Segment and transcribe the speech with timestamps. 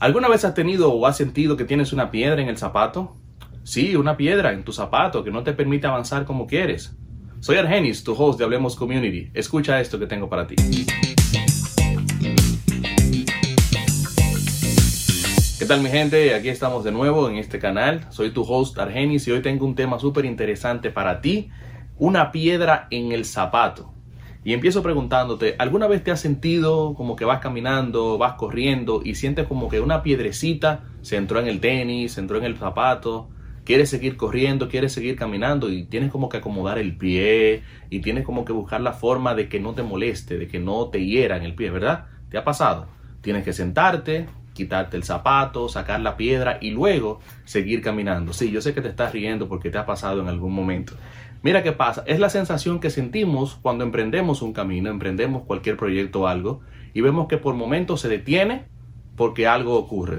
[0.00, 3.16] ¿Alguna vez has tenido o has sentido que tienes una piedra en el zapato?
[3.64, 6.96] Sí, una piedra en tu zapato que no te permite avanzar como quieres.
[7.40, 9.28] Soy Argenis, tu host de Hablemos Community.
[9.34, 10.54] Escucha esto que tengo para ti.
[15.58, 16.32] ¿Qué tal mi gente?
[16.32, 18.06] Aquí estamos de nuevo en este canal.
[18.10, 21.50] Soy tu host Argenis y hoy tengo un tema súper interesante para ti.
[21.96, 23.97] Una piedra en el zapato.
[24.48, 29.14] Y empiezo preguntándote, ¿alguna vez te has sentido como que vas caminando, vas corriendo y
[29.14, 33.28] sientes como que una piedrecita se entró en el tenis, se entró en el zapato?
[33.64, 38.24] Quieres seguir corriendo, quieres seguir caminando y tienes como que acomodar el pie y tienes
[38.24, 41.36] como que buscar la forma de que no te moleste, de que no te hiera
[41.36, 42.06] en el pie, ¿verdad?
[42.30, 42.86] ¿Te ha pasado?
[43.20, 44.28] Tienes que sentarte,
[44.58, 48.32] quitarte el zapato, sacar la piedra y luego seguir caminando.
[48.32, 50.94] Sí, yo sé que te estás riendo porque te ha pasado en algún momento.
[51.42, 56.22] Mira qué pasa, es la sensación que sentimos cuando emprendemos un camino, emprendemos cualquier proyecto
[56.22, 56.60] o algo
[56.92, 58.64] y vemos que por momentos se detiene
[59.14, 60.18] porque algo ocurre.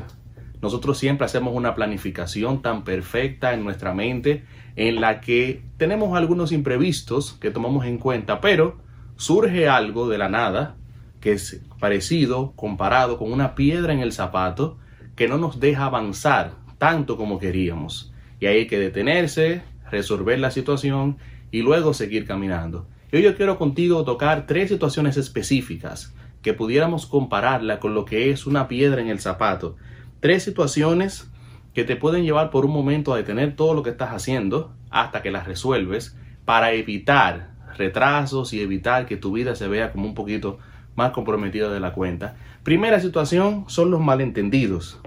[0.61, 4.45] Nosotros siempre hacemos una planificación tan perfecta en nuestra mente
[4.77, 8.77] en la que tenemos algunos imprevistos que tomamos en cuenta, pero
[9.17, 10.77] surge algo de la nada
[11.19, 14.77] que es parecido, comparado con una piedra en el zapato
[15.15, 18.13] que no nos deja avanzar tanto como queríamos.
[18.39, 19.61] Y hay que detenerse,
[19.91, 21.17] resolver la situación
[21.51, 22.87] y luego seguir caminando.
[23.11, 28.45] Hoy yo quiero contigo tocar tres situaciones específicas que pudiéramos compararla con lo que es
[28.45, 29.75] una piedra en el zapato.
[30.19, 31.29] Tres situaciones
[31.73, 35.21] que te pueden llevar por un momento a detener todo lo que estás haciendo hasta
[35.21, 40.13] que las resuelves para evitar retrasos y evitar que tu vida se vea como un
[40.13, 40.59] poquito
[40.99, 42.35] más comprometida de la cuenta.
[42.63, 44.99] Primera situación son los malentendidos.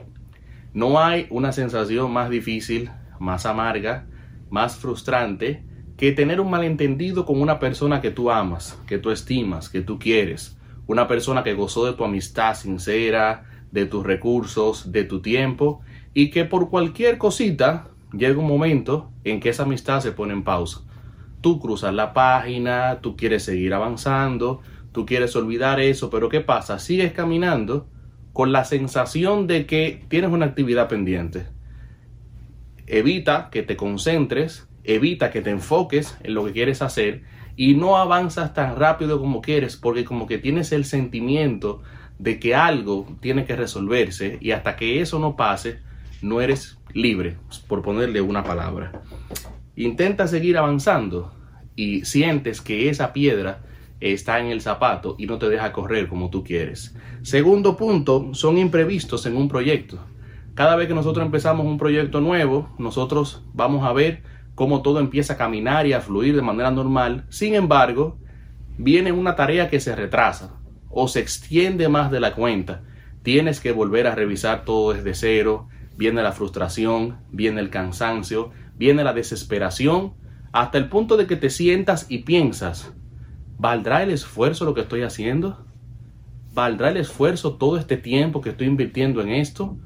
[0.73, 2.91] No hay una sensación más difícil,
[3.21, 4.07] más amarga,
[4.49, 5.63] más frustrante
[5.99, 9.99] que tener un malentendido con una persona que tú amas, que tú estimas, que tú
[9.99, 15.83] quieres, una persona que gozó de tu amistad sincera, de tus recursos, de tu tiempo,
[16.15, 20.43] y que por cualquier cosita llega un momento en que esa amistad se pone en
[20.43, 20.81] pausa.
[21.43, 26.79] Tú cruzas la página, tú quieres seguir avanzando, tú quieres olvidar eso, pero ¿qué pasa?
[26.79, 27.89] Sigues caminando
[28.33, 31.47] con la sensación de que tienes una actividad pendiente
[32.93, 37.23] evita que te concentres, evita que te enfoques en lo que quieres hacer
[37.57, 41.83] y no avanzas tan rápido como quieres porque como que tienes el sentimiento
[42.19, 45.79] de que algo tiene que resolverse y hasta que eso no pase
[46.21, 47.37] no eres libre,
[47.67, 49.03] por ponerle una palabra.
[49.75, 51.33] Intenta seguir avanzando
[51.75, 53.63] y sientes que esa piedra
[54.03, 56.97] está en el zapato y no te deja correr como tú quieres.
[57.23, 59.99] Segundo punto, son imprevistos en un proyecto.
[60.55, 64.23] Cada vez que nosotros empezamos un proyecto nuevo, nosotros vamos a ver
[64.55, 67.25] cómo todo empieza a caminar y a fluir de manera normal.
[67.31, 68.19] Sin embargo,
[68.77, 70.57] viene una tarea que se retrasa
[70.91, 72.83] o se extiende más de la cuenta.
[73.23, 75.69] Tienes que volver a revisar todo desde cero.
[75.97, 80.15] Viene la frustración, viene el cansancio, viene la desesperación,
[80.53, 82.93] hasta el punto de que te sientas y piensas,
[83.59, 85.65] ¿valdrá el esfuerzo lo que estoy haciendo?
[86.53, 89.77] ¿Valdrá el esfuerzo todo este tiempo que estoy invirtiendo en esto?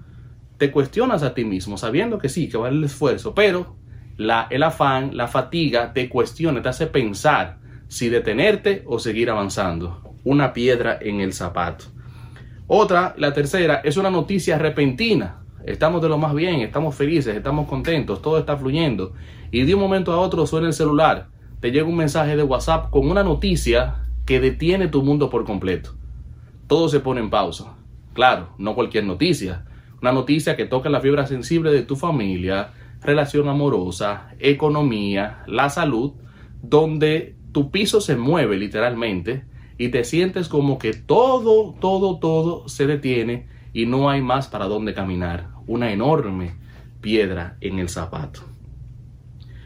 [0.59, 3.77] te cuestionas a ti mismo, sabiendo que sí, que vale el esfuerzo, pero
[4.17, 10.03] la, el afán, la fatiga te cuestiona, te hace pensar si detenerte o seguir avanzando.
[10.25, 11.85] Una piedra en el zapato.
[12.67, 15.43] Otra, la tercera, es una noticia repentina.
[15.65, 19.13] Estamos de lo más bien, estamos felices, estamos contentos, todo está fluyendo.
[19.53, 21.29] Y de un momento a otro suena el celular,
[21.67, 25.97] te llega un mensaje de WhatsApp con una noticia que detiene tu mundo por completo.
[26.69, 27.75] Todo se pone en pausa.
[28.13, 29.65] Claro, no cualquier noticia
[30.01, 32.71] una noticia que toca la fibra sensible de tu familia,
[33.03, 36.13] relación amorosa, economía, la salud,
[36.63, 39.43] donde tu piso se mueve literalmente
[39.77, 44.67] y te sientes como que todo, todo, todo se detiene y no hay más para
[44.67, 45.49] dónde caminar.
[45.67, 46.55] Una enorme
[47.01, 48.43] piedra en el zapato.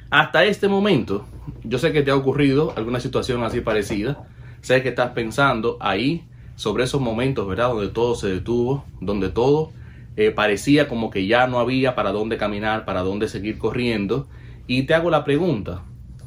[0.09, 1.27] Hasta este momento,
[1.65, 4.29] yo sé que te ha ocurrido alguna situación así parecida.
[4.61, 6.25] Sé que estás pensando ahí
[6.57, 7.69] sobre esos momentos, ¿verdad?
[7.69, 9.73] Donde todo se detuvo, donde todo
[10.17, 14.29] eh, parecía como que ya no había para dónde caminar, para dónde seguir corriendo.
[14.67, 15.83] Y te hago la pregunta,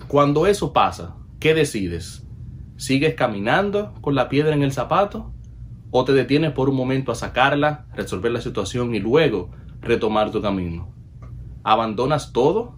[0.07, 2.25] cuando eso pasa, ¿qué decides?
[2.77, 5.31] ¿Sigues caminando con la piedra en el zapato?
[5.91, 10.41] ¿O te detienes por un momento a sacarla, resolver la situación y luego retomar tu
[10.41, 10.91] camino?
[11.63, 12.75] ¿Abandonas todo?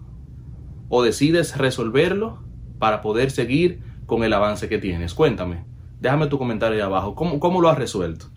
[0.90, 2.44] ¿O decides resolverlo
[2.80, 5.14] para poder seguir con el avance que tienes?
[5.14, 5.66] Cuéntame,
[6.00, 7.16] déjame tu comentario ahí abajo.
[7.16, 8.28] ¿Cómo, cómo lo has resuelto?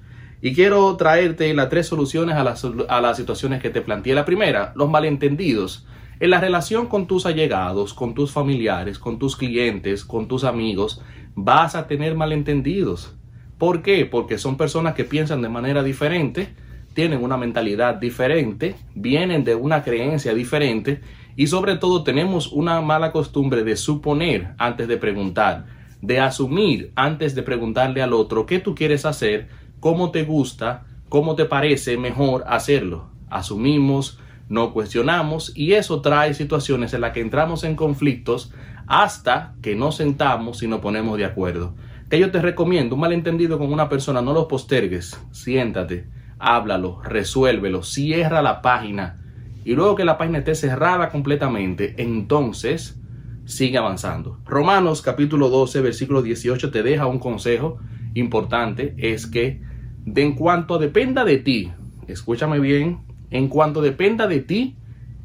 [0.41, 4.15] Y quiero traerte las tres soluciones a las, a las situaciones que te planteé.
[4.15, 5.87] La primera, los malentendidos.
[6.21, 11.03] En la relación con tus allegados, con tus familiares, con tus clientes, con tus amigos,
[11.35, 13.15] vas a tener malentendidos.
[13.59, 14.07] ¿Por qué?
[14.07, 16.55] Porque son personas que piensan de manera diferente,
[16.95, 21.01] tienen una mentalidad diferente, vienen de una creencia diferente
[21.39, 25.67] y sobre todo tenemos una mala costumbre de suponer antes de preguntar,
[26.03, 29.47] de asumir antes de preguntarle al otro qué tú quieres hacer,
[29.79, 33.11] cómo te gusta, cómo te parece mejor hacerlo.
[33.31, 34.19] Asumimos,
[34.49, 38.53] no cuestionamos y eso trae situaciones en las que entramos en conflictos
[38.89, 41.77] hasta que nos sentamos y nos ponemos de acuerdo.
[42.11, 46.09] Que yo te recomiendo, un malentendido con una persona, no lo postergues, siéntate,
[46.41, 49.28] háblalo, resuélvelo, cierra la página
[49.69, 52.99] y luego que la página esté cerrada completamente, entonces
[53.45, 54.41] sigue avanzando.
[54.47, 57.77] Romanos capítulo 12, versículo 18 te deja un consejo
[58.15, 59.61] importante, es que
[60.07, 61.71] en cuanto dependa de ti,
[62.07, 63.01] escúchame bien,
[63.31, 64.79] en cuanto dependa de ti,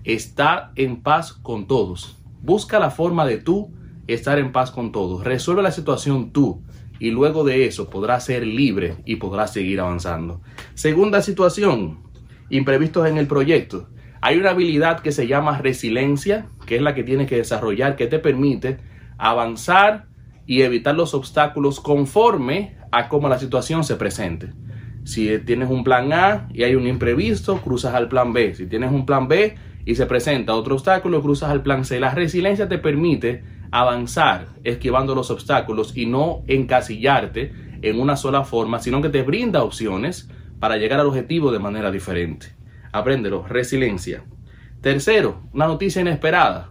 [0.04, 2.18] está en paz con todos.
[2.42, 3.72] Busca la forma de tú
[4.08, 5.24] estar en paz con todos.
[5.24, 6.62] Resuelve la situación tú
[7.00, 10.42] y luego de eso podrás ser libre y podrás seguir avanzando.
[10.74, 12.00] Segunda situación,
[12.50, 13.88] imprevistos en el proyecto.
[14.26, 18.08] Hay una habilidad que se llama resiliencia, que es la que tienes que desarrollar, que
[18.08, 18.78] te permite
[19.18, 20.06] avanzar
[20.46, 24.54] y evitar los obstáculos conforme a cómo la situación se presente.
[25.04, 28.56] Si tienes un plan A y hay un imprevisto, cruzas al plan B.
[28.56, 32.00] Si tienes un plan B y se presenta otro obstáculo, cruzas al plan C.
[32.00, 38.80] La resiliencia te permite avanzar esquivando los obstáculos y no encasillarte en una sola forma,
[38.80, 40.30] sino que te brinda opciones
[40.62, 42.63] para llegar al objetivo de manera diferente.
[42.94, 44.24] Apréndelo, resiliencia.
[44.80, 46.70] Tercero, una noticia inesperada.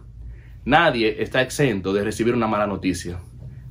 [0.63, 3.19] Nadie está exento de recibir una mala noticia.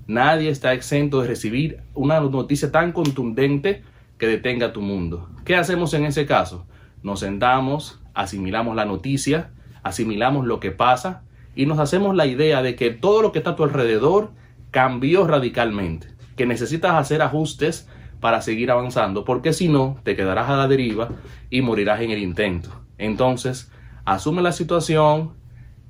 [0.06, 3.82] Nadie está exento de recibir una noticia tan contundente
[4.18, 5.30] que detenga tu mundo.
[5.46, 6.66] ¿Qué hacemos en ese caso?
[7.02, 9.52] Nos sentamos, asimilamos la noticia,
[9.82, 11.22] asimilamos lo que pasa
[11.54, 14.32] y nos hacemos la idea de que todo lo que está a tu alrededor
[14.70, 17.88] cambió radicalmente, que necesitas hacer ajustes
[18.22, 21.08] para seguir avanzando, porque si no, te quedarás a la deriva
[21.50, 22.70] y morirás en el intento.
[22.96, 23.72] Entonces,
[24.04, 25.32] asume la situación,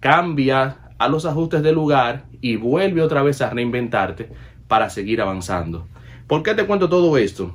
[0.01, 4.33] cambia a los ajustes de lugar y vuelve otra vez a reinventarte
[4.67, 5.87] para seguir avanzando.
[6.27, 7.55] ¿Por qué te cuento todo esto?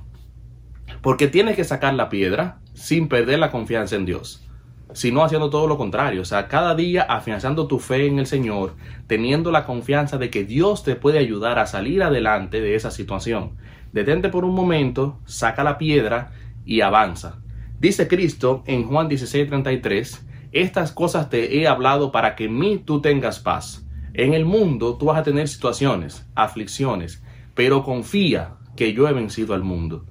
[1.01, 4.46] Porque tienes que sacar la piedra sin perder la confianza en Dios
[4.93, 6.21] sino haciendo todo lo contrario.
[6.21, 8.75] O sea, cada día afianzando tu fe en el Señor,
[9.07, 13.51] teniendo la confianza de que Dios te puede ayudar a salir adelante de esa situación.
[13.93, 16.31] Detente por un momento, saca la piedra
[16.65, 17.39] y avanza.
[17.79, 23.01] Dice Cristo en Juan 16:33, estas cosas te he hablado para que en mí tú
[23.01, 23.85] tengas paz.
[24.13, 27.23] En el mundo tú vas a tener situaciones, aflicciones,
[27.53, 30.05] pero confía que yo he vencido al mundo.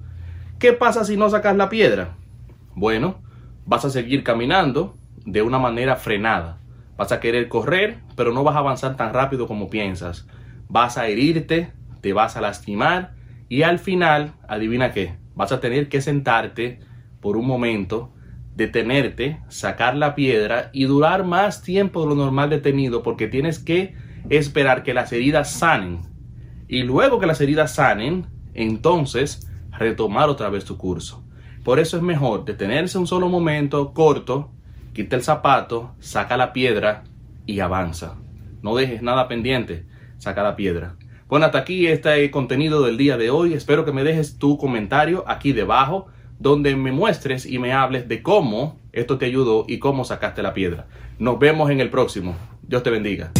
[0.59, 2.15] ¿Qué pasa si no sacas la piedra?
[2.73, 3.19] Bueno,
[3.67, 6.57] vas a seguir caminando de una manera frenada.
[6.97, 10.25] Vas a querer correr, pero no vas a avanzar tan rápido como piensas.
[10.69, 11.71] Vas a herirte,
[12.01, 13.13] te vas a lastimar
[13.49, 16.79] y al final, adivina qué, vas a tener que sentarte
[17.19, 18.13] por un momento,
[18.55, 23.95] detenerte, sacar la piedra y durar más tiempo de lo normal detenido porque tienes que
[24.29, 25.99] esperar que las heridas sanen.
[26.67, 31.26] Y luego que las heridas sanen, entonces retomar otra vez tu curso.
[31.67, 34.51] Por eso es mejor detenerse un solo momento corto,
[34.93, 37.03] quita el zapato, saca la piedra
[37.45, 38.15] y avanza.
[38.61, 39.85] No dejes nada pendiente,
[40.17, 40.95] saca la piedra.
[41.27, 43.51] Bueno, hasta aquí este contenido del día de hoy.
[43.51, 46.07] Espero que me dejes tu comentario aquí debajo,
[46.39, 50.53] donde me muestres y me hables de cómo esto te ayudó y cómo sacaste la
[50.53, 50.87] piedra.
[51.19, 52.33] Nos vemos en el próximo.
[52.61, 53.33] Dios te bendiga.